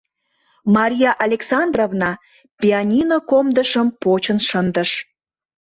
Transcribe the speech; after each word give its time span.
Мария 0.75 1.11
Александровна 1.25 2.11
пианино 2.59 3.17
комдышым 3.29 3.87
почын 4.01 4.39
шындыш... 4.49 4.91